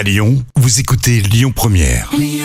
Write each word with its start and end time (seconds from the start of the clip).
À 0.00 0.02
Lyon, 0.02 0.42
vous 0.56 0.80
écoutez 0.80 1.20
Lyon 1.20 1.52
Première. 1.54 2.08
Les 2.16 2.40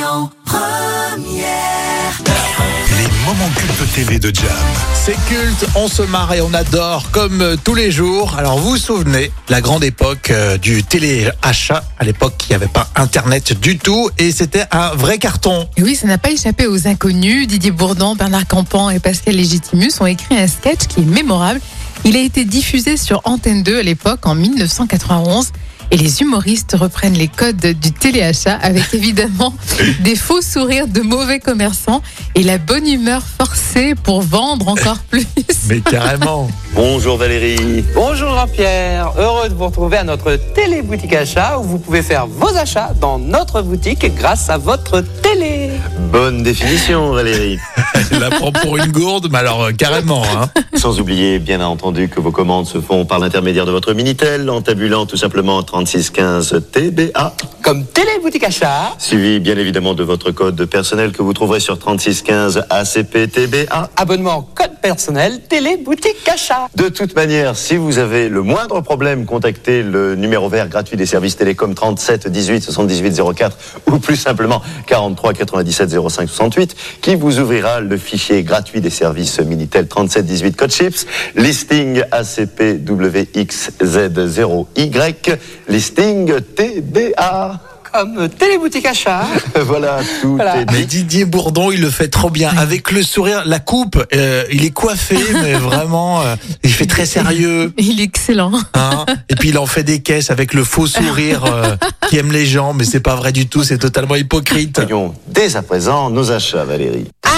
moments 3.25 3.49
cultes 3.55 3.93
TV 3.93 4.19
de 4.19 4.35
Jam. 4.35 4.45
C'est 4.93 5.15
culte, 5.29 5.65
on 5.75 5.87
se 5.87 6.01
marre 6.01 6.33
et 6.33 6.41
on 6.41 6.53
adore 6.53 7.11
comme 7.11 7.41
euh, 7.41 7.55
tous 7.55 7.73
les 7.73 7.91
jours. 7.91 8.35
Alors 8.37 8.57
vous 8.59 8.71
vous 8.71 8.77
souvenez, 8.77 9.31
la 9.47 9.61
grande 9.61 9.85
époque 9.85 10.31
euh, 10.31 10.57
du 10.57 10.83
téléachat, 10.83 11.85
à 11.97 12.03
l'époque 12.03 12.33
il 12.49 12.49
n'y 12.49 12.55
avait 12.55 12.67
pas 12.67 12.89
internet 12.97 13.57
du 13.57 13.77
tout 13.77 14.09
et 14.17 14.31
c'était 14.31 14.65
un 14.71 14.89
vrai 14.89 15.17
carton. 15.17 15.69
Et 15.77 15.83
oui, 15.83 15.95
ça 15.95 16.07
n'a 16.07 16.17
pas 16.17 16.31
échappé 16.31 16.67
aux 16.67 16.89
inconnus. 16.89 17.47
Didier 17.47 17.71
Bourdon, 17.71 18.15
Bernard 18.15 18.47
Campan 18.47 18.89
et 18.89 18.99
Pascal 18.99 19.35
Légitimus 19.37 19.93
ont 20.01 20.07
écrit 20.07 20.37
un 20.37 20.47
sketch 20.47 20.87
qui 20.89 20.99
est 20.99 21.05
mémorable. 21.05 21.61
Il 22.03 22.17
a 22.17 22.19
été 22.19 22.43
diffusé 22.43 22.97
sur 22.97 23.21
Antenne 23.23 23.63
2 23.63 23.79
à 23.79 23.83
l'époque 23.83 24.25
en 24.25 24.35
1991. 24.35 25.53
Et 25.91 25.97
les 25.97 26.21
humoristes 26.21 26.75
reprennent 26.79 27.13
les 27.13 27.27
codes 27.27 27.57
du 27.57 27.91
téléachat 27.91 28.55
avec 28.55 28.83
évidemment 28.93 29.53
des 30.01 30.15
faux 30.15 30.41
sourires 30.41 30.87
de 30.87 31.01
mauvais 31.01 31.39
commerçants 31.39 32.01
et 32.35 32.43
la 32.43 32.57
bonne 32.57 32.87
humeur 32.87 33.21
forcée 33.21 33.95
pour 33.95 34.21
vendre 34.21 34.67
encore 34.67 34.99
plus. 35.09 35.27
Mais 35.67 35.79
carrément. 35.79 36.49
Bonjour 36.73 37.17
Valérie. 37.17 37.85
Bonjour 37.93 38.33
Jean-Pierre, 38.35 39.13
heureux 39.17 39.49
de 39.49 39.53
vous 39.53 39.67
retrouver 39.67 39.97
à 39.97 40.03
notre 40.03 40.35
télé-boutique 40.35 41.13
achat 41.13 41.57
où 41.59 41.63
vous 41.63 41.79
pouvez 41.79 42.01
faire 42.01 42.27
vos 42.27 42.55
achats 42.57 42.91
dans 42.99 43.17
notre 43.17 43.61
boutique 43.61 44.13
grâce 44.15 44.49
à 44.49 44.57
votre 44.57 45.01
télé. 45.21 45.64
Bonne 46.11 46.43
définition 46.43 47.11
Valérie. 47.11 47.57
La 48.19 48.29
prend 48.29 48.51
pour 48.51 48.77
une 48.77 48.91
gourde, 48.91 49.27
mais 49.31 49.39
alors 49.39 49.63
euh, 49.63 49.71
carrément. 49.71 50.23
Hein. 50.23 50.49
Sans 50.75 50.99
oublier 50.99 51.39
bien 51.39 51.59
entendu 51.61 52.07
que 52.07 52.19
vos 52.19 52.31
commandes 52.31 52.67
se 52.67 52.79
font 52.79 53.05
par 53.05 53.19
l'intermédiaire 53.19 53.65
de 53.65 53.71
votre 53.71 53.93
Minitel 53.93 54.49
en 54.49 54.61
tabulant 54.61 55.05
tout 55.05 55.17
simplement 55.17 55.61
3615 55.63 56.61
TBA. 56.71 57.33
Comme 57.63 57.85
télé-boutique 57.85 58.43
achat, 58.43 58.93
Suivi 58.99 59.39
bien 59.39 59.57
évidemment 59.57 59.93
de 59.93 60.03
votre 60.03 60.31
code 60.31 60.65
personnel 60.65 61.11
que 61.11 61.23
vous 61.23 61.33
trouverez 61.33 61.59
sur 61.59 61.79
3615 61.79 62.65
ACP 62.69 63.31
TBA. 63.31 63.89
abonnement 63.95 64.47
code 64.53 64.74
personnel 64.85 65.41
télé-boutique 65.41 66.29
achat. 66.31 66.69
De 66.75 66.89
toute 66.89 67.15
manière, 67.15 67.55
si 67.55 67.75
vous 67.75 67.97
avez 67.97 68.29
le 68.29 68.43
moindre 68.43 68.81
problème, 68.81 69.25
contactez 69.25 69.81
le 69.81 70.13
numéro 70.13 70.47
vert 70.47 70.69
gratuit 70.69 70.95
des 70.95 71.07
services 71.07 71.37
télécom 71.37 71.73
37 71.73 72.27
18 72.27 72.61
78 72.61 73.19
04 73.35 73.57
ou 73.87 73.97
plus 73.97 74.15
simplement 74.15 74.61
43 74.85 75.33
97 75.33 75.89
05 75.89 76.29
68 76.29 76.75
qui 77.01 77.15
vous 77.15 77.39
ouvrira 77.39 77.79
le 77.79 77.97
fichier 77.97 78.43
gratuit 78.43 78.79
des 78.79 78.91
services 78.91 79.39
Minitel 79.39 79.87
37 79.87 80.23
18 80.23 80.55
code 80.55 80.71
chips, 80.71 81.07
listing 81.35 82.03
ACP 82.11 82.85
WXZ0Y, 82.85 85.37
listing 85.67 86.31
TBA. 86.55 87.74
Comme 87.97 88.27
télé-boutique 88.27 88.85
achat. 88.85 89.21
voilà, 89.61 89.99
tout 90.21 90.35
Voilà. 90.35 90.61
est 90.61 90.71
Mais. 90.71 90.83
Didier 90.83 91.23
Bourdon, 91.23 91.71
il 91.71 91.79
le 91.79 91.89
fait 91.89 92.09
trop 92.09 92.29
bien. 92.29 92.49
Avec 92.57 92.91
le 92.91 93.03
sourire, 93.03 93.43
la 93.45 93.59
coupe, 93.59 94.03
euh, 94.13 94.43
il 94.51 94.65
est 94.65 94.71
coiffé, 94.71 95.17
mais 95.41 95.53
vraiment, 95.69 96.21
euh, 96.21 96.35
il 96.63 96.71
fait 96.73 96.87
très 96.87 97.05
sérieux. 97.05 97.73
Il 97.77 98.01
est 98.01 98.03
excellent. 98.03 98.51
Hein 98.73 99.05
et 99.29 99.35
puis 99.35 99.49
il 99.49 99.57
en 99.57 99.65
fait 99.65 99.83
des 99.83 100.01
caisses 100.01 100.29
avec 100.29 100.53
le 100.53 100.65
faux 100.65 100.87
sourire 100.87 101.45
euh, 101.45 101.75
qui 102.09 102.17
aime 102.17 102.33
les 102.33 102.45
gens, 102.45 102.73
mais 102.73 102.83
c'est 102.83 102.99
pas 102.99 103.15
vrai 103.15 103.31
du 103.31 103.47
tout, 103.47 103.63
c'est 103.63 103.77
totalement 103.77 104.15
hypocrite. 104.15 104.77
Voyons 104.77 105.13
dès 105.27 105.55
à 105.55 105.61
présent 105.61 106.09
nos 106.09 106.31
achats, 106.31 106.65
Valérie. 106.65 107.07
Ah, 107.25 107.34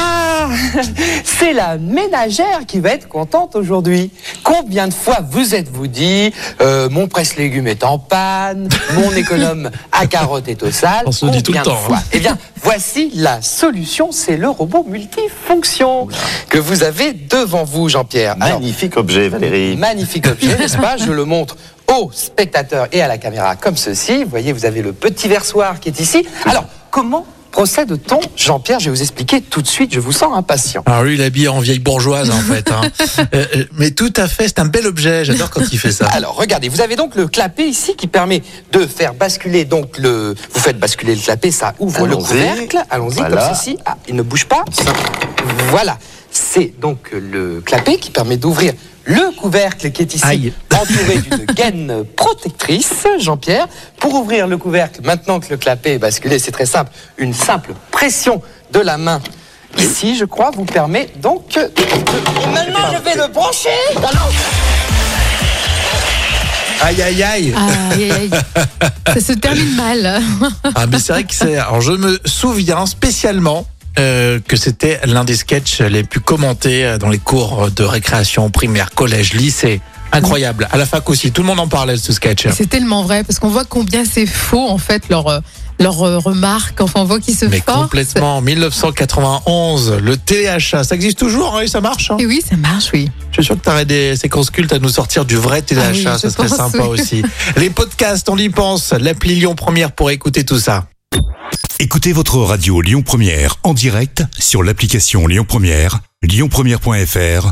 c'est 1.23 1.53
la 1.53 1.77
ménagère 1.77 2.65
qui 2.67 2.79
va 2.79 2.91
être 2.91 3.07
contente 3.07 3.55
aujourd'hui. 3.55 4.11
Combien 4.43 4.87
de 4.87 4.93
fois 4.93 5.19
vous 5.29 5.55
êtes-vous 5.55 5.87
dit, 5.87 6.33
euh, 6.61 6.89
mon 6.89 7.07
presse-légumes 7.07 7.67
est 7.67 7.83
en 7.83 7.99
panne, 7.99 8.69
mon 8.95 9.11
économe 9.15 9.69
à 9.91 10.07
carottes 10.07 10.47
est 10.47 10.63
au 10.63 10.71
sale? 10.71 11.03
On 11.05 11.11
se 11.11 11.25
dit 11.27 11.43
tout 11.43 11.53
le 11.53 11.61
temps, 11.61 11.77
hein. 11.91 11.99
Eh 12.11 12.19
bien, 12.19 12.37
voici 12.61 13.11
la 13.15 13.41
solution, 13.41 14.11
c'est 14.11 14.37
le 14.37 14.49
robot 14.49 14.85
multifonction 14.87 16.07
que 16.49 16.57
vous 16.57 16.83
avez 16.83 17.13
devant 17.13 17.63
vous, 17.63 17.89
Jean-Pierre. 17.89 18.35
Alors, 18.39 18.59
Magnifique 18.59 18.97
objet, 18.97 19.29
Valérie. 19.29 19.75
Magnifique 19.77 20.27
objet, 20.27 20.57
n'est-ce 20.59 20.77
pas? 20.77 20.97
Je 20.97 21.11
le 21.11 21.25
montre 21.25 21.57
aux 21.87 22.11
spectateurs 22.13 22.87
et 22.91 23.01
à 23.01 23.07
la 23.07 23.17
caméra 23.17 23.55
comme 23.55 23.77
ceci. 23.77 24.23
Vous 24.23 24.29
voyez, 24.29 24.51
vous 24.53 24.65
avez 24.65 24.81
le 24.81 24.93
petit 24.93 25.27
versoir 25.27 25.79
qui 25.79 25.89
est 25.89 25.99
ici. 25.99 26.25
Alors, 26.45 26.65
comment 26.91 27.25
procède-t-on 27.57 28.19
Jean-Pierre, 28.35 28.79
je 28.79 28.85
vais 28.85 28.95
vous 28.95 29.01
expliquer 29.01 29.41
tout 29.41 29.63
de 29.63 29.67
suite, 29.67 29.91
je 29.91 29.99
vous 29.99 30.11
sens 30.11 30.31
impatient. 30.37 30.83
Alors 30.85 31.01
lui, 31.03 31.15
il 31.15 31.21
est 31.21 31.25
habillé 31.25 31.47
en 31.47 31.59
vieille 31.59 31.79
bourgeoise 31.79 32.29
en 32.29 32.39
fait. 32.39 32.71
hein. 32.71 32.81
Euh, 33.33 33.45
euh, 33.55 33.63
mais 33.73 33.91
tout 33.91 34.13
à 34.15 34.27
fait, 34.27 34.47
c'est 34.47 34.59
un 34.59 34.65
bel 34.65 34.85
objet. 34.85 35.25
J'adore 35.25 35.49
quand 35.49 35.61
il 35.71 35.79
fait 35.79 35.91
ça. 35.91 36.05
Alors, 36.07 36.35
regardez, 36.35 36.69
vous 36.69 36.81
avez 36.81 36.95
donc 36.95 37.15
le 37.15 37.27
clapet 37.27 37.67
ici 37.67 37.95
qui 37.95 38.07
permet 38.07 38.41
de 38.71 38.85
faire 38.85 39.13
basculer 39.15 39.65
donc 39.65 39.97
le. 39.97 40.35
Vous 40.53 40.59
faites 40.59 40.77
basculer 40.79 41.15
le 41.15 41.21
clapet, 41.21 41.49
ça 41.51 41.73
ouvre 41.79 42.05
le 42.05 42.13
Allons-y. 42.13 42.23
couvercle. 42.27 42.77
Allons-y, 42.89 43.15
Voilà. 43.15 43.35
comme 43.47 43.55
ceci. 43.55 43.77
Ah, 43.85 43.97
il 44.07 44.15
ne 44.15 44.21
bouge 44.21 44.45
pas. 44.45 44.63
Voilà. 45.71 45.97
C'est 46.31 46.73
donc 46.79 47.09
le 47.11 47.61
clapet 47.61 47.97
qui 47.97 48.11
permet 48.11 48.37
d'ouvrir 48.37 48.73
le 49.05 49.35
couvercle 49.35 49.91
qui 49.91 50.01
est 50.03 50.13
ici 50.13 50.23
Aïe. 50.25 50.53
Entouré 50.81 51.17
d'une 51.17 51.45
gaine 51.55 52.03
protectrice, 52.15 53.05
Jean-Pierre. 53.19 53.67
Pour 53.99 54.13
ouvrir 54.15 54.47
le 54.47 54.57
couvercle, 54.57 55.01
maintenant 55.03 55.39
que 55.39 55.47
le 55.49 55.57
clapet 55.57 55.93
est 55.95 55.99
basculé, 55.99 56.39
c'est 56.39 56.51
très 56.51 56.65
simple. 56.65 56.91
Une 57.17 57.33
simple 57.33 57.73
pression 57.91 58.41
de 58.71 58.79
la 58.79 58.97
main 58.97 59.21
ici, 59.77 60.17
je 60.17 60.25
crois, 60.25 60.51
vous 60.55 60.65
permet 60.65 61.09
donc. 61.21 61.53
de- 61.53 61.71
Et 62.43 62.47
maintenant, 62.53 62.91
je 62.93 63.01
vais 63.03 63.15
le 63.15 63.27
brancher. 63.31 63.69
Alors, 63.97 64.31
Aïe 66.79 67.01
aïe 67.01 67.23
aïe. 67.23 67.53
Aïe, 67.91 68.03
aïe, 68.03 68.11
aïe. 68.11 68.29
Ça 69.15 69.19
se 69.19 69.33
termine 69.33 69.75
mal. 69.75 70.21
Ah 70.75 70.85
mais 70.85 70.99
c'est 70.99 71.11
vrai 71.13 71.23
que 71.23 71.33
c'est. 71.33 71.57
Alors 71.57 71.81
je 71.81 71.91
me 71.93 72.19
souviens 72.25 72.85
spécialement. 72.85 73.65
euh, 73.99 74.39
que 74.47 74.55
c'était 74.55 74.99
l'un 75.05 75.23
des 75.23 75.35
sketchs 75.35 75.81
les 75.81 76.03
plus 76.03 76.19
commentés 76.19 76.85
euh, 76.85 76.97
dans 76.99 77.09
les 77.09 77.17
cours 77.17 77.71
de 77.71 77.83
récréation 77.83 78.47
primaire, 78.51 78.91
collège, 78.91 79.33
lycée. 79.33 79.81
Incroyable. 80.17 80.67
À 80.71 80.77
la 80.77 80.85
fac 80.85 81.09
aussi, 81.09 81.31
tout 81.31 81.41
le 81.41 81.47
monde 81.47 81.59
en 81.59 81.67
parlait 81.67 81.93
de 81.93 81.99
ce 81.99 82.13
sketch. 82.13 82.45
Et 82.45 82.51
C'est 82.51 82.67
tellement 82.69 83.03
vrai 83.03 83.23
parce 83.23 83.39
qu'on 83.39 83.49
voit 83.49 83.65
combien 83.65 84.03
c'est 84.05 84.25
faux 84.25 84.67
en 84.69 84.77
fait 84.77 85.09
leur 85.09 85.27
euh, 85.27 85.39
leurs 85.79 86.01
euh, 86.01 86.17
remarques. 86.17 86.81
Enfin, 86.81 87.01
on 87.01 87.05
voit 87.05 87.19
qu'ils 87.19 87.35
se 87.35 87.45
Mais 87.45 87.61
forcent. 87.61 87.81
complètement. 87.83 88.41
1991, 88.41 89.93
le 90.01 90.17
téléachat, 90.17 90.83
ça 90.83 90.95
existe 90.95 91.19
toujours 91.19 91.55
hein, 91.55 91.61
et 91.61 91.67
ça 91.67 91.81
marche. 91.81 92.09
hein 92.11 92.17
Et 92.19 92.25
oui, 92.25 92.41
ça 92.47 92.55
marche, 92.57 92.89
oui. 92.93 93.09
Je 93.31 93.35
suis 93.35 93.43
sûr 93.45 93.55
que 93.57 93.63
tu 93.63 93.69
aurais 93.69 93.85
des 93.85 94.15
séquences 94.15 94.49
cultes 94.49 94.73
à 94.73 94.79
nous 94.79 94.89
sortir 94.89 95.23
du 95.25 95.35
vrai 95.35 95.61
téléachat, 95.61 96.11
Ah 96.13 96.15
oui, 96.15 96.21
ça 96.21 96.29
serait 96.31 96.47
pense, 96.47 96.57
sympa 96.57 96.79
oui. 96.89 96.99
aussi. 96.99 97.21
Les 97.57 97.69
podcasts, 97.69 98.27
on 98.29 98.37
y 98.37 98.49
pense. 98.49 98.91
L'appli 98.93 99.35
Lyon 99.35 99.53
Première 99.55 99.91
pour 99.91 100.09
écouter 100.09 100.43
tout 100.45 100.59
ça. 100.59 100.87
Écoutez 101.79 102.11
votre 102.11 102.37
radio 102.39 102.81
Lyon 102.81 103.03
Première 103.03 103.57
en 103.63 103.75
direct 103.75 104.23
sur 104.39 104.63
l'application 104.63 105.27
Lyon 105.27 105.45
Première, 105.47 105.99
lyonpremière.fr 106.23 107.51